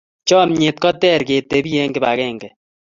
chamiet 0.27 0.77
ko 0.83 0.89
ter 1.01 1.19
ketebi 1.27 1.71
eng 1.81 1.93
kibang'eng'e 1.95 2.49